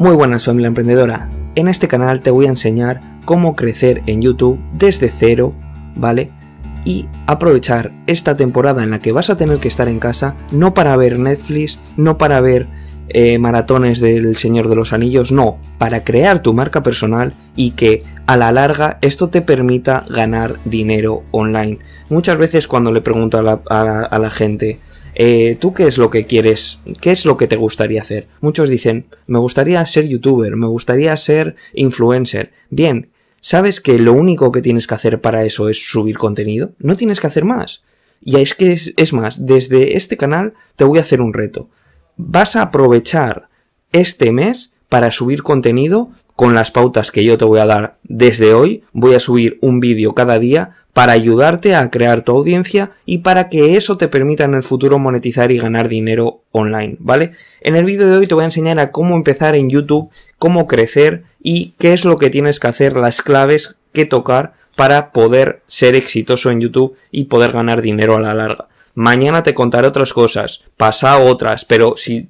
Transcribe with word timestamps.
Muy 0.00 0.16
buenas 0.16 0.46
familia 0.46 0.68
emprendedora, 0.68 1.28
en 1.56 1.68
este 1.68 1.86
canal 1.86 2.22
te 2.22 2.30
voy 2.30 2.46
a 2.46 2.48
enseñar 2.48 3.02
cómo 3.26 3.54
crecer 3.54 4.00
en 4.06 4.22
YouTube 4.22 4.58
desde 4.72 5.10
cero, 5.10 5.52
¿vale? 5.94 6.30
Y 6.86 7.06
aprovechar 7.26 7.92
esta 8.06 8.34
temporada 8.34 8.82
en 8.82 8.92
la 8.92 8.98
que 8.98 9.12
vas 9.12 9.28
a 9.28 9.36
tener 9.36 9.58
que 9.58 9.68
estar 9.68 9.88
en 9.88 9.98
casa, 9.98 10.36
no 10.52 10.72
para 10.72 10.96
ver 10.96 11.18
Netflix, 11.18 11.80
no 11.98 12.16
para 12.16 12.40
ver 12.40 12.66
eh, 13.10 13.38
maratones 13.38 14.00
del 14.00 14.36
Señor 14.36 14.70
de 14.70 14.76
los 14.76 14.94
Anillos, 14.94 15.32
no, 15.32 15.58
para 15.76 16.02
crear 16.02 16.40
tu 16.40 16.54
marca 16.54 16.82
personal 16.82 17.34
y 17.54 17.72
que 17.72 18.02
a 18.26 18.38
la 18.38 18.52
larga 18.52 18.96
esto 19.02 19.28
te 19.28 19.42
permita 19.42 20.06
ganar 20.08 20.56
dinero 20.64 21.24
online. 21.30 21.78
Muchas 22.08 22.38
veces 22.38 22.66
cuando 22.66 22.90
le 22.90 23.02
pregunto 23.02 23.42
la, 23.42 23.60
a 23.68 24.18
la 24.18 24.30
gente, 24.30 24.78
eh, 25.22 25.54
¿tú 25.60 25.74
qué 25.74 25.86
es 25.86 25.98
lo 25.98 26.08
que 26.08 26.24
quieres? 26.24 26.80
¿Qué 27.02 27.10
es 27.10 27.26
lo 27.26 27.36
que 27.36 27.46
te 27.46 27.56
gustaría 27.56 28.00
hacer? 28.00 28.26
Muchos 28.40 28.70
dicen, 28.70 29.04
me 29.26 29.38
gustaría 29.38 29.84
ser 29.84 30.08
youtuber, 30.08 30.56
me 30.56 30.66
gustaría 30.66 31.14
ser 31.18 31.56
influencer. 31.74 32.52
Bien, 32.70 33.10
¿sabes 33.42 33.82
que 33.82 33.98
lo 33.98 34.14
único 34.14 34.50
que 34.50 34.62
tienes 34.62 34.86
que 34.86 34.94
hacer 34.94 35.20
para 35.20 35.44
eso 35.44 35.68
es 35.68 35.90
subir 35.90 36.16
contenido? 36.16 36.72
No 36.78 36.96
tienes 36.96 37.20
que 37.20 37.26
hacer 37.26 37.44
más. 37.44 37.82
Y 38.22 38.36
es 38.36 38.54
que 38.54 38.72
es, 38.72 38.94
es 38.96 39.12
más, 39.12 39.44
desde 39.44 39.98
este 39.98 40.16
canal 40.16 40.54
te 40.76 40.84
voy 40.84 40.96
a 40.96 41.02
hacer 41.02 41.20
un 41.20 41.34
reto. 41.34 41.68
Vas 42.16 42.56
a 42.56 42.62
aprovechar 42.62 43.50
este 43.92 44.32
mes 44.32 44.72
para 44.88 45.10
subir 45.10 45.42
contenido 45.42 46.12
con 46.34 46.54
las 46.54 46.70
pautas 46.70 47.12
que 47.12 47.24
yo 47.24 47.36
te 47.36 47.44
voy 47.44 47.60
a 47.60 47.66
dar 47.66 47.98
desde 48.04 48.54
hoy. 48.54 48.84
Voy 48.94 49.14
a 49.14 49.20
subir 49.20 49.58
un 49.60 49.80
vídeo 49.80 50.14
cada 50.14 50.38
día 50.38 50.76
para 51.00 51.12
ayudarte 51.12 51.74
a 51.74 51.90
crear 51.90 52.20
tu 52.20 52.32
audiencia 52.32 52.90
y 53.06 53.18
para 53.18 53.48
que 53.48 53.78
eso 53.78 53.96
te 53.96 54.08
permita 54.08 54.44
en 54.44 54.52
el 54.52 54.62
futuro 54.62 54.98
monetizar 54.98 55.50
y 55.50 55.56
ganar 55.56 55.88
dinero 55.88 56.42
online, 56.50 56.96
¿vale? 56.98 57.32
En 57.62 57.74
el 57.74 57.86
vídeo 57.86 58.06
de 58.06 58.18
hoy 58.18 58.26
te 58.26 58.34
voy 58.34 58.42
a 58.42 58.48
enseñar 58.48 58.78
a 58.78 58.92
cómo 58.92 59.16
empezar 59.16 59.54
en 59.54 59.70
YouTube, 59.70 60.10
cómo 60.36 60.66
crecer 60.66 61.24
y 61.42 61.72
qué 61.78 61.94
es 61.94 62.04
lo 62.04 62.18
que 62.18 62.28
tienes 62.28 62.60
que 62.60 62.68
hacer, 62.68 62.96
las 62.96 63.22
claves 63.22 63.78
que 63.94 64.04
tocar 64.04 64.52
para 64.76 65.10
poder 65.10 65.62
ser 65.64 65.94
exitoso 65.94 66.50
en 66.50 66.60
YouTube 66.60 66.94
y 67.10 67.24
poder 67.24 67.52
ganar 67.52 67.80
dinero 67.80 68.16
a 68.16 68.20
la 68.20 68.34
larga. 68.34 68.68
Mañana 68.92 69.42
te 69.42 69.54
contaré 69.54 69.86
otras 69.86 70.12
cosas, 70.12 70.64
pasa 70.76 71.16
otras, 71.16 71.64
pero 71.64 71.94
si 71.96 72.28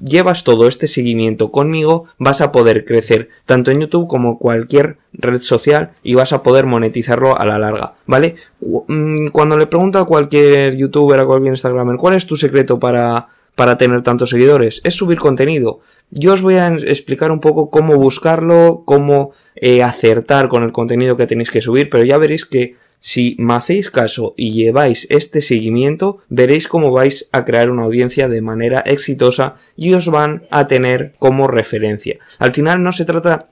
llevas 0.00 0.44
todo 0.44 0.66
este 0.68 0.86
seguimiento 0.86 1.50
conmigo, 1.50 2.06
vas 2.18 2.40
a 2.40 2.52
poder 2.52 2.84
crecer 2.84 3.28
tanto 3.44 3.70
en 3.70 3.80
YouTube 3.80 4.08
como 4.08 4.38
cualquier 4.38 4.98
red 5.12 5.38
social 5.38 5.92
y 6.02 6.14
vas 6.14 6.32
a 6.32 6.42
poder 6.42 6.66
monetizarlo 6.66 7.38
a 7.38 7.44
la 7.44 7.58
larga, 7.58 7.94
¿vale? 8.06 8.36
Mm, 8.60 9.28
cuando 9.28 9.56
le 9.56 9.66
pregunto 9.66 9.98
a 9.98 10.06
cualquier 10.06 10.76
youtuber, 10.76 11.20
a 11.20 11.26
cualquier 11.26 11.52
instagramer, 11.52 11.96
¿cuál 11.96 12.14
es 12.14 12.26
tu 12.26 12.36
secreto 12.36 12.78
para, 12.78 13.28
para 13.54 13.78
tener 13.78 14.02
tantos 14.02 14.30
seguidores? 14.30 14.80
Es 14.84 14.94
subir 14.94 15.18
contenido. 15.18 15.80
Yo 16.10 16.34
os 16.34 16.42
voy 16.42 16.56
a 16.56 16.68
explicar 16.68 17.30
un 17.30 17.40
poco 17.40 17.70
cómo 17.70 17.96
buscarlo, 17.96 18.82
cómo 18.84 19.32
eh, 19.56 19.82
acertar 19.82 20.48
con 20.48 20.62
el 20.62 20.72
contenido 20.72 21.16
que 21.16 21.26
tenéis 21.26 21.50
que 21.50 21.62
subir, 21.62 21.90
pero 21.90 22.04
ya 22.04 22.18
veréis 22.18 22.44
que 22.44 22.76
si 22.98 23.36
me 23.38 23.54
hacéis 23.54 23.90
caso 23.90 24.34
y 24.36 24.52
lleváis 24.52 25.06
este 25.10 25.40
seguimiento, 25.40 26.18
veréis 26.28 26.68
cómo 26.68 26.90
vais 26.90 27.28
a 27.32 27.44
crear 27.44 27.70
una 27.70 27.84
audiencia 27.84 28.28
de 28.28 28.40
manera 28.40 28.80
exitosa 28.80 29.54
y 29.76 29.94
os 29.94 30.08
van 30.08 30.46
a 30.50 30.66
tener 30.66 31.14
como 31.18 31.46
referencia. 31.46 32.18
Al 32.38 32.52
final 32.52 32.82
no 32.82 32.92
se 32.92 33.04
trata 33.04 33.48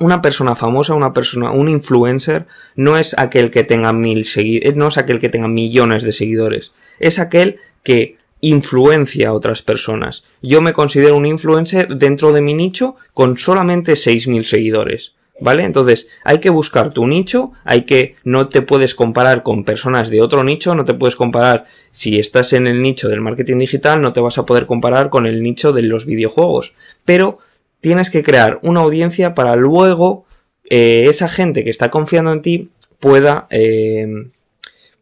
una 0.00 0.22
persona 0.22 0.54
famosa, 0.54 0.94
una 0.94 1.12
persona, 1.12 1.50
un 1.50 1.68
influencer, 1.68 2.46
no 2.76 2.96
es 2.96 3.18
aquel 3.18 3.50
que 3.50 3.64
tenga 3.64 3.92
mil 3.92 4.24
seguidores, 4.24 4.76
no 4.76 4.88
es 4.88 4.98
aquel 4.98 5.18
que 5.18 5.28
tenga 5.28 5.48
millones 5.48 6.04
de 6.04 6.12
seguidores, 6.12 6.72
es 7.00 7.18
aquel 7.18 7.58
que 7.82 8.16
influencia 8.40 9.28
a 9.28 9.32
otras 9.32 9.62
personas. 9.62 10.24
Yo 10.42 10.60
me 10.60 10.72
considero 10.72 11.16
un 11.16 11.26
influencer 11.26 11.96
dentro 11.96 12.32
de 12.32 12.40
mi 12.40 12.54
nicho 12.54 12.96
con 13.12 13.36
solamente 13.36 13.92
6.000 13.94 14.44
seguidores. 14.44 15.16
¿Vale? 15.40 15.62
Entonces, 15.62 16.08
hay 16.24 16.38
que 16.38 16.50
buscar 16.50 16.92
tu 16.92 17.06
nicho, 17.06 17.52
hay 17.64 17.82
que, 17.82 18.16
no 18.24 18.48
te 18.48 18.60
puedes 18.60 18.94
comparar 18.94 19.42
con 19.42 19.64
personas 19.64 20.10
de 20.10 20.20
otro 20.20 20.42
nicho, 20.42 20.74
no 20.74 20.84
te 20.84 20.94
puedes 20.94 21.14
comparar, 21.14 21.66
si 21.92 22.18
estás 22.18 22.52
en 22.52 22.66
el 22.66 22.82
nicho 22.82 23.08
del 23.08 23.20
marketing 23.20 23.58
digital, 23.58 24.02
no 24.02 24.12
te 24.12 24.20
vas 24.20 24.38
a 24.38 24.46
poder 24.46 24.66
comparar 24.66 25.10
con 25.10 25.26
el 25.26 25.42
nicho 25.42 25.72
de 25.72 25.82
los 25.82 26.06
videojuegos, 26.06 26.74
pero 27.04 27.38
tienes 27.80 28.10
que 28.10 28.22
crear 28.22 28.58
una 28.62 28.80
audiencia 28.80 29.34
para 29.34 29.54
luego 29.54 30.24
eh, 30.70 31.06
esa 31.08 31.28
gente 31.28 31.64
que 31.64 31.70
está 31.70 31.90
confiando 31.90 32.32
en 32.32 32.42
ti 32.42 32.70
pueda, 33.00 33.46
eh, 33.50 34.26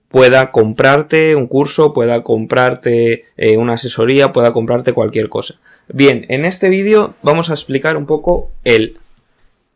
pueda 0.09 0.53
comprarte 0.53 1.35
un 1.35 1.47
curso, 1.47 1.93
pueda 1.93 2.23
comprarte 2.23 3.25
eh, 3.37 3.57
una 3.57 3.75
asesoría, 3.75 4.33
pueda 4.33 4.53
comprarte 4.53 4.93
cualquier 4.93 5.29
cosa. 5.29 5.57
Bien, 5.89 6.27
en 6.29 6.45
este 6.45 6.69
vídeo 6.69 7.15
vamos 7.23 7.51
a 7.51 7.55
explicar 7.55 7.97
un 7.97 8.07
poco 8.07 8.51
el 8.65 8.99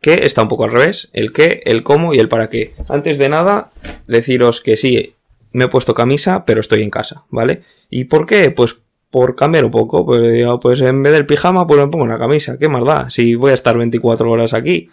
que 0.01 0.25
está 0.25 0.41
un 0.41 0.47
poco 0.47 0.63
al 0.63 0.71
revés, 0.71 1.09
el 1.13 1.31
qué, 1.31 1.61
el 1.65 1.83
cómo 1.83 2.13
y 2.13 2.19
el 2.19 2.27
para 2.27 2.49
qué. 2.49 2.73
Antes 2.89 3.17
de 3.19 3.29
nada, 3.29 3.69
deciros 4.07 4.61
que 4.61 4.75
sí, 4.75 5.13
me 5.53 5.65
he 5.65 5.67
puesto 5.67 5.93
camisa, 5.93 6.43
pero 6.45 6.59
estoy 6.59 6.81
en 6.81 6.89
casa, 6.89 7.23
¿vale? 7.29 7.61
¿Y 7.89 8.05
por 8.05 8.25
qué? 8.25 8.49
Pues 8.49 8.77
por 9.11 9.35
cambiar 9.35 9.65
un 9.65 9.71
poco, 9.71 10.05
pues, 10.05 10.43
pues 10.61 10.81
en 10.81 11.03
vez 11.03 11.13
del 11.13 11.25
pijama, 11.25 11.67
pues 11.67 11.79
me 11.79 11.87
pongo 11.87 12.03
una 12.03 12.17
camisa, 12.17 12.57
¿qué 12.57 12.67
más 12.67 12.83
da? 12.85 13.09
Si 13.09 13.35
voy 13.35 13.51
a 13.51 13.53
estar 13.53 13.77
24 13.77 14.31
horas 14.31 14.53
aquí. 14.53 14.89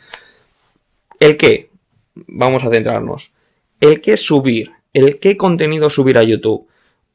¿El 1.20 1.36
qué? 1.36 1.70
Vamos 2.14 2.64
a 2.64 2.70
centrarnos. 2.70 3.32
El 3.80 4.00
qué 4.00 4.16
subir, 4.16 4.72
el 4.92 5.18
qué 5.20 5.36
contenido 5.36 5.88
subir 5.88 6.18
a 6.18 6.22
YouTube. 6.22 6.66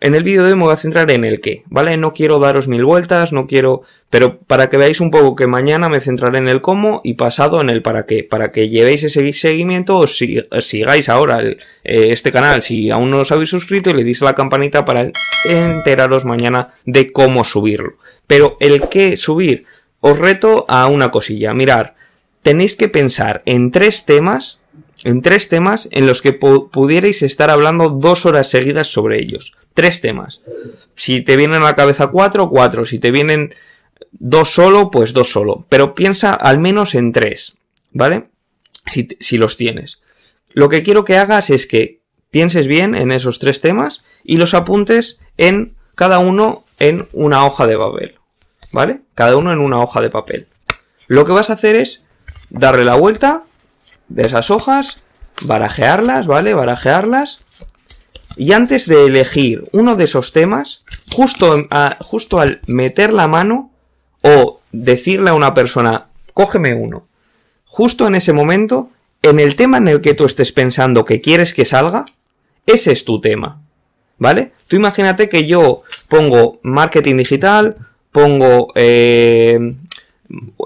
En 0.04 0.16
el 0.16 0.24
vídeo 0.24 0.44
de 0.44 0.52
hoy 0.52 0.58
me 0.58 0.66
voy 0.66 0.74
a 0.74 0.76
centrar 0.76 1.10
en 1.12 1.24
el 1.24 1.40
qué, 1.40 1.64
¿vale? 1.68 1.96
No 1.96 2.12
quiero 2.12 2.38
daros 2.38 2.68
mil 2.68 2.84
vueltas, 2.84 3.32
no 3.32 3.48
quiero... 3.48 3.84
Pero 4.10 4.38
para 4.38 4.70
que 4.70 4.76
veáis 4.76 5.00
un 5.00 5.12
poco 5.12 5.34
que 5.34 5.48
mañana 5.48 5.88
me 5.88 6.02
centraré 6.02 6.40
en 6.40 6.50
el 6.50 6.60
cómo 6.60 7.00
y 7.06 7.14
pasado 7.14 7.62
en 7.62 7.70
el 7.70 7.82
para 7.82 8.06
qué. 8.06 8.22
Para 8.22 8.52
que 8.52 8.68
llevéis 8.68 9.04
ese 9.04 9.32
seguimiento 9.32 9.98
o 10.00 10.06
sigáis 10.06 11.08
ahora 11.08 11.42
eh, 11.42 11.56
este 11.84 12.34
canal 12.34 12.62
si 12.62 12.90
aún 12.90 13.12
no 13.12 13.20
os 13.20 13.32
habéis 13.32 13.48
suscrito 13.48 13.92
y 13.92 13.94
le 13.94 14.04
deis 14.04 14.22
a 14.22 14.26
la 14.26 14.36
campanita 14.36 14.84
para 14.84 15.10
enteraros 15.46 16.26
mañana 16.26 16.74
de 16.84 17.10
cómo 17.14 17.46
subirlo. 17.46 17.94
Pero 18.28 18.58
el 18.60 18.90
qué 18.90 19.16
subir, 19.16 19.64
os 20.02 20.20
reto 20.20 20.66
a 20.68 20.88
una 20.88 21.12
cosilla. 21.12 21.54
Mirar, 21.54 21.96
tenéis 22.42 22.76
que 22.76 22.90
pensar 22.90 23.42
en 23.46 23.72
tres 23.72 24.04
temas 24.06 24.60
en 25.04 25.22
tres 25.22 25.50
temas 25.50 25.90
en 25.92 26.08
los 26.08 26.22
que 26.22 26.34
pudierais 26.34 27.22
estar 27.24 27.50
hablando 27.50 27.90
dos 27.90 28.26
horas 28.26 28.50
seguidas 28.50 28.88
sobre 28.88 29.20
ellos. 29.20 29.54
Tres 29.74 30.02
temas. 30.02 30.42
Si 30.96 31.22
te 31.22 31.36
vienen 31.36 31.62
a 31.62 31.66
la 31.66 31.76
cabeza 31.76 32.08
cuatro, 32.08 32.50
cuatro. 32.50 32.86
Si 32.86 33.00
te 33.00 33.12
vienen 33.12 33.54
dos 34.12 34.50
solo, 34.50 34.92
pues 34.92 35.14
dos 35.14 35.32
solo. 35.32 35.66
Pero 35.70 35.94
piensa 35.96 36.34
al 36.34 36.60
menos 36.60 36.96
en 36.96 37.12
tres, 37.12 37.56
¿vale? 37.92 38.30
Si, 38.92 39.08
si 39.20 39.38
los 39.38 39.58
tienes. 39.58 40.02
Lo 40.54 40.70
que 40.70 40.84
quiero 40.84 41.04
que 41.04 41.18
hagas 41.18 41.50
es 41.50 41.68
que 41.68 42.00
pienses 42.32 42.68
bien 42.68 42.96
en 42.96 43.12
esos 43.12 43.40
tres 43.40 43.62
temas 43.62 44.04
y 44.24 44.38
los 44.38 44.54
apuntes 44.54 45.20
en 45.38 45.76
cada 45.96 46.20
uno 46.20 46.64
en 46.80 47.08
una 47.14 47.46
hoja 47.46 47.68
de 47.68 47.78
papel, 47.78 48.16
¿vale? 48.72 49.02
Cada 49.16 49.38
uno 49.38 49.52
en 49.52 49.60
una 49.60 49.80
hoja 49.80 50.02
de 50.02 50.10
papel. 50.10 50.48
Lo 51.08 51.26
que 51.26 51.32
vas 51.32 51.50
a 51.50 51.54
hacer 51.54 51.76
es 51.76 52.04
darle 52.50 52.86
la 52.86 52.96
vuelta 52.96 53.44
de 54.14 54.24
esas 54.24 54.52
hojas, 54.52 55.02
barajearlas, 55.46 56.28
¿vale? 56.28 56.54
Barajearlas. 56.54 57.42
Y 58.36 58.54
antes 58.54 58.88
de 58.88 59.06
elegir 59.06 59.66
uno 59.72 59.96
de 59.96 60.06
esos 60.06 60.32
temas, 60.32 60.84
justo, 61.12 61.68
justo 62.00 62.40
al 62.40 62.62
meter 62.68 63.14
la 63.14 63.28
mano 63.28 63.72
o 64.22 64.60
decirle 64.72 65.32
a 65.32 65.34
una 65.34 65.54
persona, 65.54 66.08
cógeme 66.34 66.74
uno, 66.74 67.08
justo 67.66 68.08
en 68.08 68.16
ese 68.16 68.34
momento, 68.34 68.90
en 69.22 69.40
el 69.40 69.56
tema 69.56 69.78
en 69.78 69.88
el 69.88 70.02
que 70.02 70.14
tú 70.14 70.26
estés 70.26 70.52
pensando 70.52 71.06
que 71.06 71.22
quieres 71.22 71.54
que 71.54 71.66
salga, 71.66 72.06
ese 72.66 72.92
es 72.92 73.06
tu 73.06 73.20
tema. 73.20 73.62
¿Vale? 74.20 74.54
Tú 74.68 74.76
imagínate 74.76 75.28
que 75.28 75.48
yo 75.48 75.82
pongo 76.08 76.60
marketing 76.62 77.18
digital, 77.18 77.78
pongo 78.12 78.72
eh, 78.76 79.76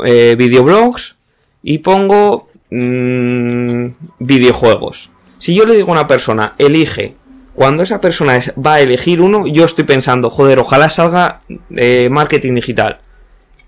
eh, 0.05 0.35
videoblogs 0.37 1.15
y 1.63 1.79
pongo 1.79 2.46
mmm, 2.69 3.87
videojuegos. 4.19 5.11
Si 5.37 5.55
yo 5.55 5.65
le 5.65 5.75
digo 5.75 5.89
a 5.89 5.93
una 5.93 6.07
persona, 6.07 6.55
elige, 6.57 7.15
cuando 7.53 7.83
esa 7.83 8.01
persona 8.01 8.39
va 8.63 8.75
a 8.75 8.81
elegir 8.81 9.21
uno, 9.21 9.47
yo 9.47 9.65
estoy 9.65 9.85
pensando, 9.85 10.29
joder, 10.29 10.59
ojalá 10.59 10.89
salga 10.89 11.41
eh, 11.75 12.07
marketing 12.11 12.53
digital. 12.53 12.99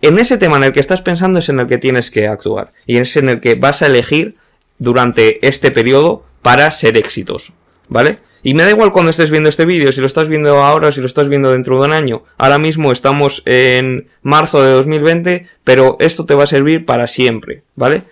En 0.01 0.17
ese 0.19 0.37
tema 0.37 0.57
en 0.57 0.63
el 0.63 0.71
que 0.71 0.79
estás 0.79 1.01
pensando 1.01 1.39
es 1.39 1.49
en 1.49 1.59
el 1.59 1.67
que 1.67 1.77
tienes 1.77 2.11
que 2.11 2.27
actuar. 2.27 2.71
Y 2.85 2.97
es 2.97 3.17
en 3.17 3.29
el 3.29 3.41
que 3.41 3.55
vas 3.55 3.81
a 3.81 3.87
elegir 3.87 4.35
durante 4.77 5.45
este 5.45 5.71
periodo 5.71 6.23
para 6.41 6.71
ser 6.71 6.97
exitoso. 6.97 7.53
¿Vale? 7.89 8.19
Y 8.43 8.53
me 8.53 8.63
da 8.63 8.69
igual 8.69 8.91
cuando 8.91 9.09
estés 9.09 9.31
viendo 9.31 9.49
este 9.49 9.65
vídeo, 9.65 9.91
si 9.91 9.99
lo 9.99 10.07
estás 10.07 10.29
viendo 10.29 10.61
ahora 10.61 10.91
si 10.91 11.01
lo 11.01 11.07
estás 11.07 11.27
viendo 11.27 11.51
dentro 11.51 11.79
de 11.79 11.87
un 11.87 11.93
año. 11.93 12.23
Ahora 12.37 12.57
mismo 12.57 12.91
estamos 12.91 13.41
en 13.45 14.07
marzo 14.21 14.63
de 14.63 14.71
2020, 14.71 15.47
pero 15.63 15.97
esto 15.99 16.25
te 16.25 16.35
va 16.35 16.43
a 16.43 16.47
servir 16.47 16.85
para 16.85 17.07
siempre, 17.07 17.63
¿vale? 17.75 18.03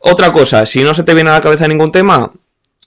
Otra 0.00 0.32
cosa, 0.32 0.66
si 0.66 0.82
no 0.82 0.94
se 0.94 1.02
te 1.02 1.14
viene 1.14 1.30
a 1.30 1.34
la 1.34 1.40
cabeza 1.40 1.68
ningún 1.68 1.92
tema, 1.92 2.32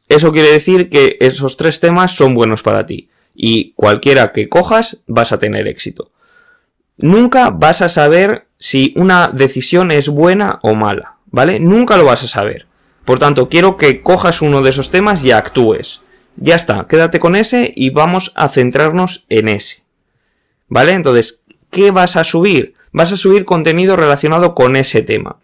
eso 0.07 0.31
quiere 0.31 0.51
decir 0.51 0.89
que 0.89 1.17
esos 1.19 1.57
tres 1.57 1.79
temas 1.79 2.15
son 2.15 2.35
buenos 2.35 2.63
para 2.63 2.85
ti. 2.85 3.09
Y 3.33 3.73
cualquiera 3.73 4.31
que 4.31 4.49
cojas 4.49 5.03
vas 5.07 5.31
a 5.31 5.39
tener 5.39 5.67
éxito. 5.67 6.11
nunca 6.97 7.49
vas 7.49 7.81
a 7.81 7.89
saber 7.89 8.45
si 8.59 8.93
una 8.95 9.29
decisión 9.29 9.89
es 9.89 10.07
buena 10.07 10.59
o 10.61 10.75
mala, 10.75 11.15
¿vale? 11.31 11.59
Nunca 11.59 11.97
lo 11.97 12.05
vas 12.05 12.23
a 12.23 12.27
saber. 12.27 12.67
Por 13.05 13.17
tanto, 13.17 13.49
quiero 13.49 13.77
que 13.77 14.01
cojas 14.01 14.41
uno 14.41 14.61
de 14.61 14.69
esos 14.69 14.91
temas 14.91 15.23
y 15.23 15.31
actúes. 15.31 16.01
Ya 16.35 16.55
está, 16.55 16.87
quédate 16.87 17.19
con 17.19 17.35
ese 17.35 17.73
y 17.75 17.89
vamos 17.89 18.31
a 18.35 18.49
centrarnos 18.49 19.25
en 19.29 19.49
ese. 19.49 19.83
¿Vale? 20.67 20.93
Entonces, 20.93 21.41
¿qué 21.69 21.91
vas 21.91 22.15
a 22.15 22.23
subir? 22.23 22.75
Vas 22.91 23.11
a 23.11 23.17
subir 23.17 23.45
contenido 23.45 23.95
relacionado 23.95 24.53
con 24.53 24.75
ese 24.75 25.01
tema. 25.01 25.37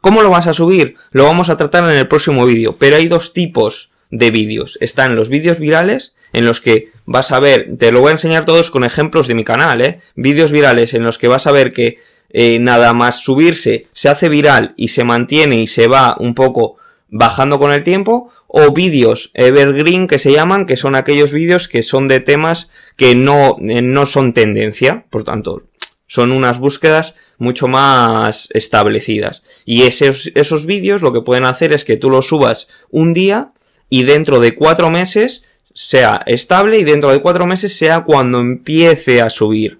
¿Cómo 0.00 0.22
lo 0.22 0.30
vas 0.30 0.46
a 0.46 0.54
subir? 0.54 0.96
Lo 1.10 1.24
vamos 1.24 1.50
a 1.50 1.56
tratar 1.56 1.84
en 1.84 1.98
el 1.98 2.08
próximo 2.08 2.46
vídeo, 2.46 2.76
pero 2.78 2.96
hay 2.96 3.08
dos 3.08 3.32
tipos 3.34 3.90
de 4.10 4.30
vídeos. 4.30 4.78
Están 4.80 5.14
los 5.14 5.28
vídeos 5.28 5.60
virales, 5.60 6.14
en 6.32 6.46
los 6.46 6.60
que 6.60 6.90
vas 7.04 7.32
a 7.32 7.40
ver, 7.40 7.76
te 7.78 7.92
lo 7.92 8.00
voy 8.00 8.08
a 8.08 8.12
enseñar 8.12 8.44
todos 8.44 8.70
con 8.70 8.84
ejemplos 8.84 9.28
de 9.28 9.34
mi 9.34 9.44
canal, 9.44 9.80
¿eh? 9.82 10.00
Vídeos 10.14 10.52
virales 10.52 10.94
en 10.94 11.04
los 11.04 11.18
que 11.18 11.28
vas 11.28 11.46
a 11.46 11.52
ver 11.52 11.72
que 11.72 11.98
eh, 12.30 12.58
nada 12.60 12.92
más 12.92 13.22
subirse 13.22 13.88
se 13.92 14.08
hace 14.08 14.28
viral 14.28 14.72
y 14.76 14.88
se 14.88 15.04
mantiene 15.04 15.60
y 15.60 15.66
se 15.66 15.86
va 15.86 16.16
un 16.18 16.34
poco 16.34 16.76
bajando 17.08 17.58
con 17.58 17.72
el 17.72 17.82
tiempo, 17.82 18.30
o 18.46 18.72
vídeos 18.72 19.30
evergreen 19.34 20.06
que 20.06 20.18
se 20.18 20.32
llaman, 20.32 20.64
que 20.64 20.76
son 20.76 20.94
aquellos 20.94 21.32
vídeos 21.32 21.68
que 21.68 21.82
son 21.82 22.08
de 22.08 22.20
temas 22.20 22.70
que 22.96 23.14
no, 23.14 23.56
eh, 23.60 23.82
no 23.82 24.06
son 24.06 24.32
tendencia, 24.32 25.04
por 25.10 25.24
tanto, 25.24 25.62
son 26.10 26.32
unas 26.32 26.58
búsquedas 26.58 27.14
mucho 27.38 27.68
más 27.68 28.48
establecidas. 28.52 29.44
Y 29.64 29.82
esos, 29.82 30.32
esos 30.34 30.66
vídeos 30.66 31.02
lo 31.02 31.12
que 31.12 31.20
pueden 31.20 31.44
hacer 31.44 31.72
es 31.72 31.84
que 31.84 31.96
tú 31.96 32.10
los 32.10 32.26
subas 32.26 32.66
un 32.90 33.12
día 33.12 33.52
y 33.88 34.02
dentro 34.02 34.40
de 34.40 34.56
cuatro 34.56 34.90
meses 34.90 35.44
sea 35.72 36.24
estable 36.26 36.80
y 36.80 36.84
dentro 36.84 37.12
de 37.12 37.20
cuatro 37.20 37.46
meses 37.46 37.76
sea 37.76 38.00
cuando 38.00 38.40
empiece 38.40 39.22
a 39.22 39.30
subir 39.30 39.78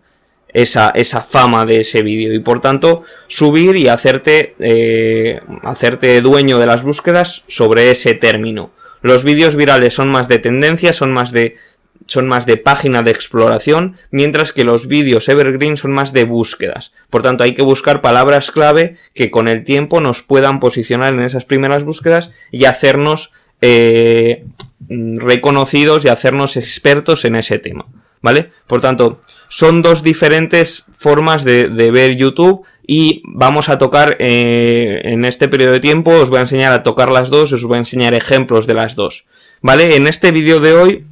esa, 0.52 0.92
esa 0.94 1.20
fama 1.20 1.66
de 1.66 1.80
ese 1.80 2.04
vídeo 2.04 2.32
y 2.32 2.38
por 2.38 2.60
tanto 2.60 3.02
subir 3.26 3.74
y 3.74 3.88
hacerte, 3.88 4.54
eh, 4.60 5.40
hacerte 5.64 6.20
dueño 6.20 6.60
de 6.60 6.66
las 6.66 6.84
búsquedas 6.84 7.42
sobre 7.48 7.90
ese 7.90 8.14
término. 8.14 8.70
Los 9.02 9.24
vídeos 9.24 9.56
virales 9.56 9.94
son 9.94 10.10
más 10.10 10.28
de 10.28 10.38
tendencia, 10.38 10.92
son 10.92 11.12
más 11.12 11.32
de 11.32 11.56
son 12.10 12.26
más 12.26 12.44
de 12.44 12.56
página 12.56 13.02
de 13.02 13.12
exploración, 13.12 13.96
mientras 14.10 14.52
que 14.52 14.64
los 14.64 14.88
vídeos 14.88 15.28
evergreen 15.28 15.76
son 15.76 15.92
más 15.92 16.12
de 16.12 16.24
búsquedas. 16.24 16.92
Por 17.08 17.22
tanto, 17.22 17.44
hay 17.44 17.54
que 17.54 17.62
buscar 17.62 18.00
palabras 18.00 18.50
clave 18.50 18.96
que 19.14 19.30
con 19.30 19.46
el 19.46 19.62
tiempo 19.62 20.00
nos 20.00 20.22
puedan 20.22 20.58
posicionar 20.58 21.12
en 21.12 21.20
esas 21.20 21.44
primeras 21.44 21.84
búsquedas 21.84 22.32
y 22.50 22.64
hacernos 22.64 23.32
eh, 23.62 24.44
reconocidos 24.88 26.04
y 26.04 26.08
hacernos 26.08 26.56
expertos 26.56 27.24
en 27.24 27.36
ese 27.36 27.60
tema. 27.60 27.86
¿Vale? 28.22 28.50
Por 28.66 28.80
tanto, 28.80 29.20
son 29.48 29.80
dos 29.80 30.02
diferentes 30.02 30.84
formas 30.90 31.44
de, 31.44 31.68
ver 31.92 32.16
YouTube 32.16 32.66
y 32.86 33.22
vamos 33.24 33.68
a 33.68 33.78
tocar 33.78 34.16
eh, 34.18 35.00
en 35.04 35.24
este 35.24 35.46
periodo 35.46 35.72
de 35.72 35.80
tiempo, 35.80 36.10
os 36.10 36.28
voy 36.28 36.38
a 36.38 36.42
enseñar 36.42 36.72
a 36.72 36.82
tocar 36.82 37.10
las 37.10 37.30
dos, 37.30 37.52
os 37.52 37.64
voy 37.64 37.76
a 37.76 37.78
enseñar 37.78 38.14
ejemplos 38.14 38.66
de 38.66 38.74
las 38.74 38.96
dos. 38.96 39.26
¿Vale? 39.62 39.94
En 39.96 40.06
este 40.06 40.32
vídeo 40.32 40.60
de 40.60 40.72
hoy 40.74 41.06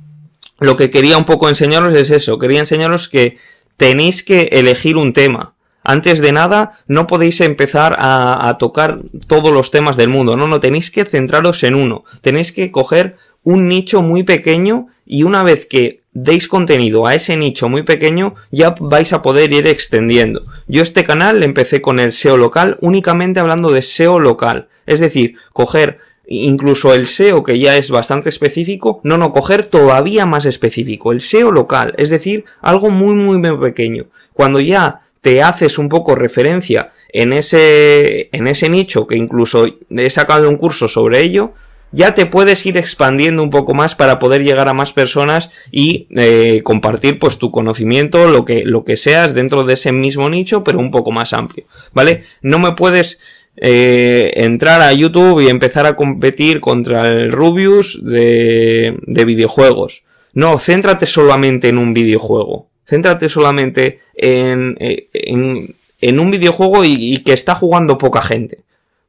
lo 0.58 0.76
que 0.76 0.90
quería 0.90 1.18
un 1.18 1.24
poco 1.24 1.48
enseñaros 1.48 1.94
es 1.94 2.10
eso, 2.10 2.38
quería 2.38 2.60
enseñaros 2.60 3.08
que 3.08 3.36
tenéis 3.76 4.22
que 4.22 4.48
elegir 4.52 4.96
un 4.96 5.12
tema. 5.12 5.54
Antes 5.84 6.20
de 6.20 6.32
nada, 6.32 6.72
no 6.86 7.06
podéis 7.06 7.40
empezar 7.40 7.96
a, 7.98 8.56
tocar 8.58 8.98
todos 9.26 9.52
los 9.52 9.70
temas 9.70 9.96
del 9.96 10.08
mundo, 10.08 10.36
no, 10.36 10.46
no, 10.46 10.60
tenéis 10.60 10.90
que 10.90 11.04
centraros 11.04 11.62
en 11.62 11.74
uno, 11.74 12.04
tenéis 12.20 12.52
que 12.52 12.70
coger 12.70 13.16
un 13.42 13.68
nicho 13.68 14.02
muy 14.02 14.24
pequeño 14.24 14.88
y 15.06 15.22
una 15.22 15.42
vez 15.44 15.66
que 15.66 16.02
deis 16.12 16.48
contenido 16.48 17.06
a 17.06 17.14
ese 17.14 17.36
nicho 17.36 17.68
muy 17.68 17.84
pequeño, 17.84 18.34
ya 18.50 18.74
vais 18.80 19.12
a 19.12 19.22
poder 19.22 19.52
ir 19.52 19.66
extendiendo. 19.66 20.44
Yo 20.66 20.82
este 20.82 21.04
canal 21.04 21.42
empecé 21.42 21.80
con 21.80 22.00
el 22.00 22.12
SEO 22.12 22.36
local 22.36 22.76
únicamente 22.80 23.40
hablando 23.40 23.70
de 23.70 23.82
SEO 23.82 24.18
local, 24.18 24.68
es 24.84 25.00
decir, 25.00 25.36
coger 25.52 26.00
incluso 26.28 26.94
el 26.94 27.06
SEO 27.06 27.42
que 27.42 27.58
ya 27.58 27.76
es 27.76 27.90
bastante 27.90 28.28
específico, 28.28 29.00
no, 29.02 29.16
no, 29.18 29.32
coger 29.32 29.66
todavía 29.66 30.26
más 30.26 30.46
específico, 30.46 31.12
el 31.12 31.20
SEO 31.20 31.50
local, 31.50 31.94
es 31.96 32.10
decir, 32.10 32.44
algo 32.60 32.90
muy, 32.90 33.14
muy, 33.14 33.38
muy 33.38 33.58
pequeño. 33.58 34.06
Cuando 34.34 34.60
ya 34.60 35.00
te 35.20 35.42
haces 35.42 35.78
un 35.78 35.88
poco 35.88 36.14
referencia 36.14 36.92
en 37.12 37.32
ese, 37.32 38.28
en 38.32 38.46
ese 38.46 38.68
nicho, 38.68 39.06
que 39.06 39.16
incluso 39.16 39.66
he 39.90 40.10
sacado 40.10 40.48
un 40.48 40.56
curso 40.56 40.86
sobre 40.86 41.22
ello, 41.22 41.54
ya 41.90 42.14
te 42.14 42.26
puedes 42.26 42.66
ir 42.66 42.76
expandiendo 42.76 43.42
un 43.42 43.50
poco 43.50 43.72
más 43.72 43.94
para 43.94 44.18
poder 44.18 44.42
llegar 44.42 44.68
a 44.68 44.74
más 44.74 44.92
personas 44.92 45.50
y 45.70 46.06
eh, 46.14 46.60
compartir 46.62 47.18
pues 47.18 47.38
tu 47.38 47.50
conocimiento, 47.50 48.28
lo 48.28 48.44
que, 48.44 48.64
lo 48.64 48.84
que 48.84 48.96
seas 48.96 49.34
dentro 49.34 49.64
de 49.64 49.74
ese 49.74 49.92
mismo 49.92 50.28
nicho, 50.28 50.62
pero 50.64 50.78
un 50.78 50.90
poco 50.90 51.12
más 51.12 51.32
amplio, 51.32 51.64
¿vale? 51.94 52.24
No 52.42 52.58
me 52.58 52.72
puedes 52.72 53.20
eh, 53.60 54.32
entrar 54.36 54.80
a 54.80 54.92
YouTube 54.92 55.40
y 55.40 55.48
empezar 55.48 55.86
a 55.86 55.96
competir 55.96 56.60
contra 56.60 57.10
el 57.10 57.30
Rubius 57.30 58.00
de, 58.04 58.96
de 59.02 59.24
videojuegos. 59.24 60.04
No, 60.34 60.58
céntrate 60.58 61.06
solamente 61.06 61.68
en 61.68 61.78
un 61.78 61.92
videojuego. 61.92 62.68
Céntrate 62.84 63.28
solamente 63.28 64.00
en, 64.14 64.76
eh, 64.78 65.08
en, 65.12 65.74
en 66.00 66.20
un 66.20 66.30
videojuego 66.30 66.84
y, 66.84 67.14
y, 67.14 67.18
que 67.18 67.32
está 67.32 67.54
jugando 67.54 67.98
poca 67.98 68.22
gente. 68.22 68.60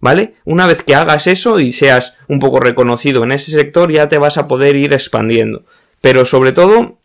¿Vale? 0.02 0.36
Una 0.46 0.66
vez 0.66 0.84
que 0.84 0.96
hagas 0.96 1.28
eso 1.28 1.60
y 1.60 1.74
seas 1.74 2.16
un 2.30 2.40
poco 2.40 2.62
reconocido 2.62 3.24
en 3.24 3.34
ese 3.34 3.52
sector, 3.52 3.92
ya 3.92 4.08
te 4.08 4.18
vas 4.18 4.38
a 4.38 4.48
poder 4.48 4.78
ir 4.78 4.94
expandiendo. 4.94 5.64
Pero 6.00 6.24
sobre 6.24 6.54
todo, 6.54 6.99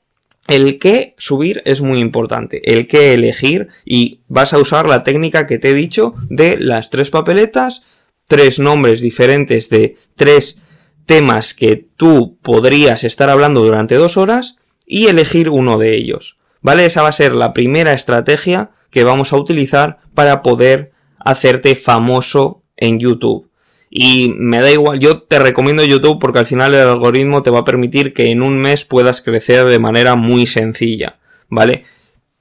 el 0.48 0.78
que 0.78 1.14
subir 1.18 1.62
es 1.64 1.80
muy 1.80 2.00
importante, 2.00 2.72
el 2.72 2.86
que 2.86 3.14
elegir 3.14 3.68
y 3.84 4.20
vas 4.28 4.52
a 4.52 4.58
usar 4.58 4.88
la 4.88 5.02
técnica 5.02 5.46
que 5.46 5.58
te 5.58 5.70
he 5.70 5.74
dicho 5.74 6.14
de 6.28 6.56
las 6.58 6.90
tres 6.90 7.10
papeletas, 7.10 7.82
tres 8.26 8.58
nombres 8.58 9.00
diferentes 9.00 9.70
de 9.70 9.96
tres 10.14 10.60
temas 11.06 11.54
que 11.54 11.88
tú 11.96 12.38
podrías 12.42 13.04
estar 13.04 13.30
hablando 13.30 13.62
durante 13.62 13.94
dos 13.94 14.16
horas 14.16 14.56
y 14.86 15.06
elegir 15.06 15.48
uno 15.48 15.78
de 15.78 15.96
ellos. 15.96 16.38
¿Vale? 16.60 16.86
Esa 16.86 17.02
va 17.02 17.08
a 17.08 17.12
ser 17.12 17.34
la 17.34 17.52
primera 17.52 17.92
estrategia 17.92 18.70
que 18.90 19.04
vamos 19.04 19.32
a 19.32 19.36
utilizar 19.36 19.98
para 20.14 20.40
poder 20.40 20.92
hacerte 21.18 21.74
famoso 21.74 22.62
en 22.76 22.98
YouTube. 22.98 23.50
Y 23.96 24.34
me 24.36 24.60
da 24.60 24.72
igual, 24.72 24.98
yo 24.98 25.22
te 25.22 25.38
recomiendo 25.38 25.84
YouTube 25.84 26.18
porque 26.18 26.40
al 26.40 26.46
final 26.46 26.74
el 26.74 26.80
algoritmo 26.80 27.44
te 27.44 27.50
va 27.50 27.60
a 27.60 27.64
permitir 27.64 28.12
que 28.12 28.32
en 28.32 28.42
un 28.42 28.58
mes 28.58 28.84
puedas 28.84 29.20
crecer 29.20 29.66
de 29.66 29.78
manera 29.78 30.16
muy 30.16 30.46
sencilla, 30.46 31.20
¿vale? 31.48 31.84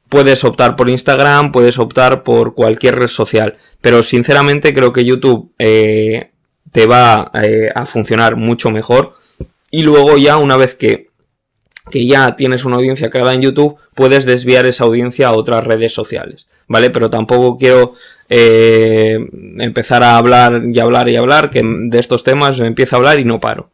Puedes 0.10 0.44
optar 0.46 0.76
por 0.76 0.90
Instagram, 0.90 1.52
puedes 1.52 1.78
optar 1.78 2.24
por 2.24 2.56
cualquier 2.56 2.96
red 2.96 3.08
social, 3.08 3.56
pero 3.82 4.02
sinceramente 4.02 4.74
creo 4.74 4.92
que 4.92 5.06
YouTube 5.06 5.51
eh, 5.60 6.32
te 6.72 6.88
va 6.88 7.30
eh, 7.44 7.70
a 7.75 7.86
funcionar 7.86 8.36
mucho 8.36 8.72
mejor. 8.72 9.13
Y 9.70 9.84
luego 9.84 10.18
ya 10.18 10.38
una 10.38 10.58
vez 10.58 10.74
que, 10.74 11.10
que 11.92 12.08
ya 12.08 12.36
tienes 12.36 12.66
una 12.66 12.77
audiencia 12.77 13.12
creada 13.12 13.36
en 13.36 13.44
YouTube, 13.44 13.75
puedes 13.94 14.25
desviar 14.25 14.66
esa 14.66 14.86
audiencia 14.86 15.27
a 15.27 15.34
otras 15.34 15.63
redes 15.63 15.94
sociales, 15.94 16.48
¿vale? 16.68 16.89
Pero 16.89 17.12
tampoco 17.12 17.60
quiero 17.60 17.94
eh, 18.30 19.20
empezar 19.60 20.03
a 20.03 20.18
hablar 20.18 20.63
y 20.72 20.80
hablar 20.80 21.10
y 21.10 21.15
hablar, 21.15 21.50
que 21.50 21.62
de 21.63 22.00
estos 22.00 22.24
temas 22.24 22.60
empiezo 22.60 22.96
a 22.96 23.00
hablar 23.00 23.20
y 23.20 23.25
no 23.25 23.39
paro. 23.39 23.72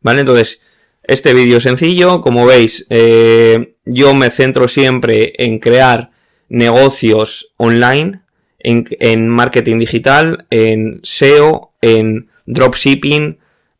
¿Vale? 0.00 0.20
Entonces, 0.20 0.60
este 1.04 1.34
vídeo 1.34 1.60
sencillo, 1.60 2.20
como 2.20 2.46
veis, 2.46 2.86
eh, 2.90 3.74
yo 3.84 4.14
me 4.14 4.30
centro 4.30 4.68
siempre 4.68 5.32
en 5.38 5.58
crear 5.58 6.10
negocios 6.48 7.52
online, 7.56 8.20
en, 8.58 8.84
en, 9.00 9.28
marketing 9.28 9.78
digital, 9.78 10.46
en 10.50 11.00
SEO, 11.02 11.72
en 11.80 12.28
dropshipping, 12.46 13.38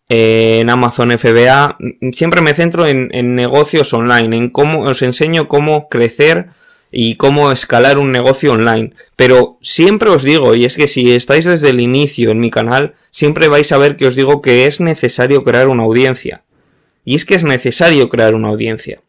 en 0.09 0.71
Amazon 0.71 1.17
FBA. 1.17 1.79
Siempre 2.13 2.43
me 2.43 2.55
centro 2.55 2.87
en, 2.87 3.11
en 3.13 3.35
negocios 3.35 3.93
online, 3.93 4.37
en 4.37 4.49
cómo 4.49 4.81
os 4.81 5.03
enseño 5.03 5.49
cómo 5.49 5.89
crecer 5.89 6.49
y 6.93 7.17
cómo 7.17 7.51
escalar 7.51 7.99
un 7.99 8.13
negocio 8.13 8.53
online. 8.53 8.93
Pero 9.17 9.59
siempre 9.63 10.11
os 10.11 10.23
digo, 10.23 10.55
y 10.55 10.67
es 10.67 10.77
que 10.77 10.87
si 10.87 11.13
estáis 11.13 11.47
desde 11.47 11.71
el 11.71 11.81
inicio 11.81 12.31
en 12.31 12.39
mi 12.39 12.51
canal, 12.51 12.95
siempre 13.11 13.49
vais 13.49 13.73
a 13.73 13.79
ver 13.79 13.97
que 13.97 14.07
os 14.07 14.15
digo 14.15 14.43
que 14.43 14.67
es 14.67 14.79
necesario 14.81 15.43
crear 15.43 15.69
una 15.69 15.85
audiencia. 15.85 16.45
Y 17.05 17.17
es 17.17 17.25
que 17.25 17.35
es 17.35 17.45
necesario 17.45 18.09
crear 18.09 18.35
una 18.35 18.49
audiencia. 18.49 19.01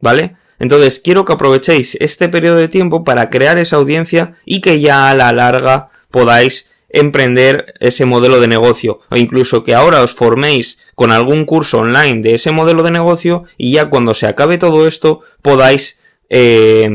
¿Vale? 0.00 0.36
Entonces 0.58 1.00
quiero 1.00 1.24
que 1.24 1.32
aprovechéis 1.32 1.96
este 2.00 2.28
periodo 2.28 2.56
de 2.56 2.68
tiempo 2.68 3.04
para 3.04 3.30
crear 3.30 3.58
esa 3.58 3.76
audiencia 3.76 4.34
y 4.44 4.60
que 4.60 4.80
ya 4.80 5.08
a 5.08 5.14
la 5.14 5.32
larga 5.32 5.90
podáis 6.10 6.68
emprender 6.88 7.74
ese 7.80 8.04
modelo 8.06 8.40
de 8.40 8.48
negocio 8.48 9.00
o 9.10 9.16
incluso 9.16 9.62
que 9.62 9.74
ahora 9.74 10.02
os 10.02 10.14
forméis 10.14 10.78
con 10.94 11.12
algún 11.12 11.44
curso 11.44 11.80
online 11.80 12.22
de 12.22 12.34
ese 12.34 12.50
modelo 12.50 12.82
de 12.82 12.90
negocio 12.90 13.44
y 13.58 13.72
ya 13.72 13.90
cuando 13.90 14.14
se 14.14 14.26
acabe 14.26 14.56
todo 14.56 14.88
esto 14.88 15.20
podáis 15.42 15.98
eh, 16.30 16.88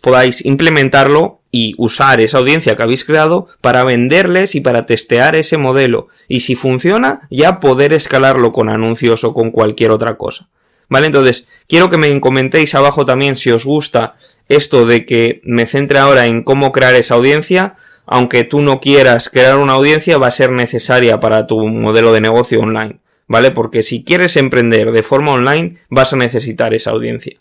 podáis 0.00 0.44
implementarlo 0.44 1.40
y 1.52 1.74
usar 1.78 2.20
esa 2.20 2.38
audiencia 2.38 2.76
que 2.76 2.82
habéis 2.82 3.04
creado 3.04 3.48
para 3.60 3.84
venderles 3.84 4.54
y 4.54 4.60
para 4.60 4.86
testear 4.86 5.36
ese 5.36 5.56
modelo. 5.56 6.08
Y 6.28 6.40
si 6.40 6.54
funciona, 6.54 7.26
ya 7.30 7.60
poder 7.60 7.92
escalarlo 7.92 8.52
con 8.52 8.68
anuncios 8.68 9.24
o 9.24 9.34
con 9.34 9.50
cualquier 9.50 9.90
otra 9.90 10.16
cosa. 10.16 10.48
¿vale? 10.88 11.06
Entonces, 11.06 11.46
quiero 11.68 11.90
que 11.90 11.98
me 11.98 12.20
comentéis 12.20 12.74
abajo 12.74 13.04
también 13.04 13.36
si 13.36 13.50
os 13.50 13.64
gusta 13.64 14.14
esto 14.48 14.86
de 14.86 15.06
que 15.06 15.40
me 15.44 15.66
centre 15.66 15.98
ahora 15.98 16.26
en 16.26 16.42
cómo 16.42 16.72
crear 16.72 16.94
esa 16.94 17.14
audiencia, 17.14 17.76
aunque 18.06 18.44
tú 18.44 18.60
no 18.60 18.80
quieras 18.80 19.28
crear 19.28 19.58
una 19.58 19.74
audiencia, 19.74 20.18
va 20.18 20.26
a 20.26 20.32
ser 20.32 20.50
necesaria 20.50 21.20
para 21.20 21.46
tu 21.46 21.66
modelo 21.68 22.12
de 22.12 22.20
negocio 22.20 22.60
online, 22.60 22.98
¿vale? 23.28 23.52
Porque 23.52 23.82
si 23.82 24.02
quieres 24.02 24.36
emprender 24.36 24.90
de 24.90 25.04
forma 25.04 25.32
online, 25.32 25.76
vas 25.88 26.12
a 26.12 26.16
necesitar 26.16 26.74
esa 26.74 26.90
audiencia 26.90 27.36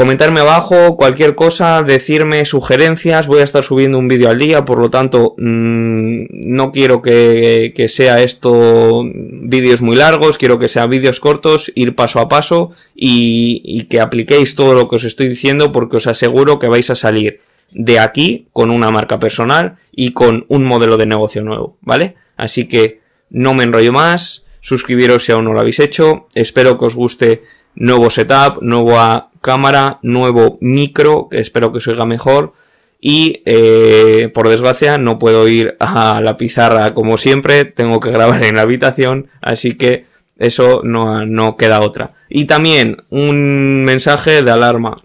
comentarme 0.00 0.40
abajo 0.40 0.96
cualquier 0.96 1.34
cosa, 1.34 1.82
decirme 1.82 2.46
sugerencias, 2.46 3.26
voy 3.26 3.40
a 3.40 3.44
estar 3.44 3.62
subiendo 3.62 3.98
un 3.98 4.08
vídeo 4.08 4.30
al 4.30 4.38
día, 4.38 4.64
por 4.64 4.78
lo 4.78 4.88
tanto 4.88 5.34
mmm, 5.36 6.24
no 6.30 6.72
quiero 6.72 7.02
que, 7.02 7.74
que, 7.76 7.86
sea 7.90 8.22
esto 8.22 9.04
vídeos 9.04 9.82
muy 9.82 9.96
largos, 9.96 10.38
quiero 10.38 10.58
que 10.58 10.68
sean 10.68 10.88
vídeos 10.88 11.20
cortos, 11.20 11.70
ir 11.74 11.94
paso 11.94 12.18
a 12.18 12.28
paso 12.28 12.70
y, 12.94 13.60
y, 13.62 13.82
que 13.88 14.00
apliquéis 14.00 14.54
todo 14.54 14.72
lo 14.72 14.88
que 14.88 14.96
os 14.96 15.04
estoy 15.04 15.28
diciendo 15.28 15.70
porque 15.70 15.98
os 15.98 16.06
aseguro 16.06 16.58
que 16.58 16.68
vais 16.68 16.88
a 16.88 16.94
salir 16.94 17.42
de 17.70 17.98
aquí 17.98 18.48
con 18.54 18.70
una 18.70 18.90
marca 18.90 19.18
personal 19.18 19.76
y 19.92 20.12
con 20.12 20.46
un 20.48 20.64
modelo 20.64 20.96
de 20.96 21.04
negocio 21.04 21.44
nuevo, 21.44 21.76
¿vale? 21.82 22.14
Así 22.38 22.68
que 22.68 23.00
no 23.28 23.52
me 23.52 23.64
enrollo 23.64 23.92
más, 23.92 24.46
suscribiros 24.60 25.26
si 25.26 25.32
aún 25.32 25.44
no 25.44 25.52
lo 25.52 25.60
habéis 25.60 25.78
hecho, 25.78 26.26
espero 26.34 26.78
que 26.78 26.86
os 26.86 26.94
guste 26.94 27.42
nuevo 27.74 28.08
setup, 28.08 28.62
nueva 28.62 29.29
cámara, 29.40 29.98
nuevo 30.02 30.58
micro, 30.60 31.28
que 31.30 31.38
espero 31.38 31.72
que 31.72 31.80
se 31.80 31.90
oiga 31.90 32.04
mejor. 32.04 32.52
Y 33.00 33.42
eh, 33.46 34.30
por 34.34 34.48
desgracia 34.48 34.98
no 34.98 35.18
puedo 35.18 35.48
ir 35.48 35.76
a 35.80 36.20
la 36.20 36.36
pizarra 36.36 36.92
como 36.92 37.16
siempre, 37.16 37.64
tengo 37.64 37.98
que 37.98 38.10
grabar 38.10 38.44
en 38.44 38.56
la 38.56 38.62
habitación, 38.62 39.28
así 39.40 39.74
que 39.74 40.04
eso 40.38 40.82
no, 40.84 41.24
no 41.24 41.56
queda 41.56 41.80
otra. 41.80 42.12
Y 42.28 42.44
también 42.44 42.98
un 43.08 43.84
mensaje 43.84 44.42
de 44.42 44.50
alarma 44.50 44.96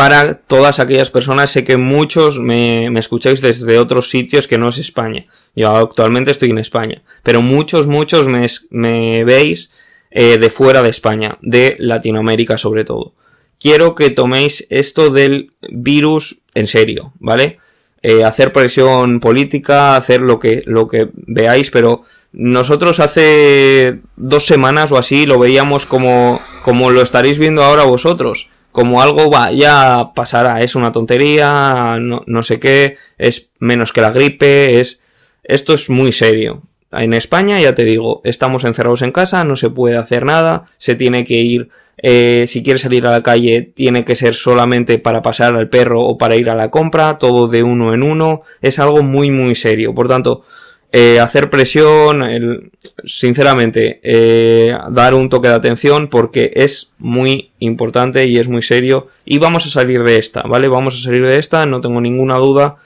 para 0.00 0.34
todas 0.34 0.80
aquellas 0.80 1.10
personas. 1.10 1.50
Sé 1.50 1.62
que 1.62 1.76
muchos 1.76 2.38
me, 2.38 2.88
me, 2.90 3.00
escucháis 3.00 3.42
desde 3.42 3.78
otros 3.78 4.08
sitios 4.08 4.48
que 4.48 4.56
no 4.56 4.70
es 4.70 4.78
España. 4.78 5.26
Yo 5.54 5.76
actualmente 5.76 6.30
estoy 6.30 6.48
en 6.48 6.58
España. 6.58 7.02
Pero 7.22 7.42
muchos, 7.42 7.86
muchos 7.86 8.26
me, 8.26 8.46
me 8.70 9.24
veis 9.24 9.70
eh, 10.10 10.38
de 10.38 10.48
fuera 10.48 10.82
de 10.82 10.88
España, 10.88 11.36
de 11.42 11.76
Latinoamérica 11.78 12.56
sobre 12.56 12.86
todo. 12.86 13.12
Quiero 13.60 13.94
que 13.94 14.08
toméis 14.08 14.66
esto 14.70 15.10
del 15.10 15.52
virus 15.68 16.40
en 16.54 16.66
serio, 16.66 17.12
¿vale? 17.20 17.58
Eh, 18.02 18.24
hacer 18.24 18.52
presión 18.52 19.20
política, 19.20 19.96
hacer 19.96 20.22
lo 20.22 20.38
que, 20.38 20.62
lo 20.64 20.88
que 20.88 21.10
veáis, 21.12 21.70
pero 21.70 22.04
nosotros 22.32 23.00
hace 23.00 24.00
dos 24.16 24.46
semanas 24.46 24.90
o 24.92 24.96
así 24.96 25.26
lo 25.26 25.38
veíamos 25.38 25.84
como, 25.84 26.40
como 26.62 26.90
lo 26.90 27.02
estaréis 27.02 27.38
viendo 27.38 27.62
ahora 27.62 27.84
vosotros. 27.84 28.48
Como 28.72 29.02
algo 29.02 29.30
va, 29.30 29.52
ya 29.52 30.12
pasará, 30.14 30.62
es 30.62 30.74
una 30.74 30.92
tontería, 30.92 31.98
no, 32.00 32.22
no 32.26 32.42
sé 32.42 32.60
qué, 32.60 32.96
es 33.18 33.50
menos 33.58 33.92
que 33.92 34.00
la 34.00 34.10
gripe, 34.10 34.80
es... 34.80 35.00
Esto 35.42 35.74
es 35.74 35.90
muy 35.90 36.12
serio. 36.12 36.62
En 36.92 37.12
España, 37.12 37.60
ya 37.60 37.74
te 37.74 37.84
digo, 37.84 38.20
estamos 38.24 38.64
encerrados 38.64 39.02
en 39.02 39.12
casa, 39.12 39.44
no 39.44 39.56
se 39.56 39.70
puede 39.70 39.96
hacer 39.96 40.24
nada, 40.24 40.66
se 40.78 40.94
tiene 40.94 41.24
que 41.24 41.34
ir, 41.34 41.70
eh, 42.02 42.46
si 42.48 42.62
quieres 42.62 42.82
salir 42.82 43.06
a 43.06 43.10
la 43.10 43.22
calle, 43.22 43.62
tiene 43.62 44.04
que 44.04 44.16
ser 44.16 44.34
solamente 44.34 44.98
para 44.98 45.22
pasar 45.22 45.54
al 45.54 45.68
perro 45.68 46.00
o 46.02 46.18
para 46.18 46.36
ir 46.36 46.48
a 46.50 46.54
la 46.54 46.70
compra, 46.70 47.18
todo 47.18 47.48
de 47.48 47.62
uno 47.62 47.92
en 47.94 48.02
uno, 48.02 48.42
es 48.62 48.78
algo 48.78 49.02
muy, 49.02 49.30
muy 49.30 49.54
serio. 49.54 49.94
Por 49.94 50.08
tanto, 50.08 50.44
eh, 50.92 51.20
hacer 51.20 51.50
presión, 51.50 52.22
el, 52.22 52.72
sinceramente, 53.04 54.00
eh, 54.02 54.76
dar 54.90 55.14
un 55.14 55.28
toque 55.28 55.48
de 55.48 55.54
atención 55.54 56.08
porque 56.08 56.52
es 56.54 56.90
muy 56.98 57.50
importante 57.60 58.26
y 58.26 58.38
es 58.38 58.48
muy 58.48 58.62
serio 58.62 59.08
y 59.24 59.38
vamos 59.38 59.66
a 59.66 59.70
salir 59.70 60.02
de 60.02 60.18
esta, 60.18 60.42
¿vale? 60.42 60.68
Vamos 60.68 60.98
a 60.98 61.02
salir 61.02 61.24
de 61.24 61.38
esta, 61.38 61.64
no 61.66 61.80
tengo 61.80 62.00
ninguna 62.00 62.38
duda, 62.38 62.76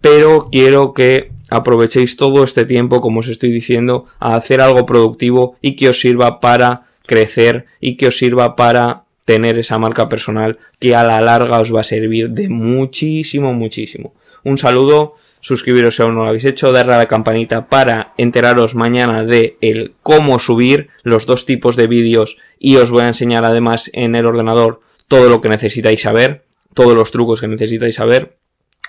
pero 0.00 0.50
quiero 0.52 0.94
que 0.94 1.32
aprovechéis 1.50 2.16
todo 2.16 2.44
este 2.44 2.64
tiempo, 2.64 3.00
como 3.00 3.20
os 3.20 3.28
estoy 3.28 3.50
diciendo, 3.50 4.06
a 4.20 4.36
hacer 4.36 4.60
algo 4.60 4.86
productivo 4.86 5.56
y 5.60 5.74
que 5.74 5.88
os 5.88 5.98
sirva 5.98 6.40
para 6.40 6.87
crecer 7.08 7.66
y 7.80 7.96
que 7.96 8.06
os 8.06 8.16
sirva 8.16 8.54
para 8.54 9.02
tener 9.24 9.58
esa 9.58 9.78
marca 9.78 10.08
personal 10.08 10.58
que 10.78 10.94
a 10.94 11.02
la 11.02 11.20
larga 11.20 11.58
os 11.58 11.74
va 11.74 11.80
a 11.80 11.84
servir 11.84 12.30
de 12.30 12.48
muchísimo, 12.48 13.52
muchísimo. 13.52 14.14
Un 14.44 14.56
saludo, 14.56 15.16
suscribiros 15.40 15.96
si 15.96 16.02
aún 16.02 16.14
no 16.14 16.22
lo 16.22 16.28
habéis 16.28 16.44
hecho, 16.44 16.70
darle 16.70 16.94
a 16.94 16.98
la 16.98 17.08
campanita 17.08 17.66
para 17.68 18.14
enteraros 18.16 18.76
mañana 18.76 19.24
de 19.24 19.56
el 19.60 19.94
cómo 20.04 20.38
subir 20.38 20.90
los 21.02 21.26
dos 21.26 21.44
tipos 21.44 21.74
de 21.74 21.88
vídeos 21.88 22.36
y 22.60 22.76
os 22.76 22.92
voy 22.92 23.02
a 23.02 23.08
enseñar 23.08 23.44
además 23.44 23.90
en 23.92 24.14
el 24.14 24.26
ordenador 24.26 24.80
todo 25.08 25.28
lo 25.28 25.40
que 25.40 25.48
necesitáis 25.48 26.02
saber, 26.02 26.44
todos 26.74 26.94
los 26.94 27.10
trucos 27.10 27.40
que 27.40 27.48
necesitáis 27.48 27.96
saber 27.96 28.38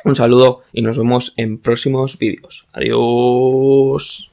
un 0.05 0.15
saludo 0.15 0.61
y 0.71 0.81
nos 0.81 0.97
vemos 0.97 1.33
en 1.35 1.57
próximos 1.57 2.17
vídeos. 2.17 2.65
Adiós. 2.73 4.31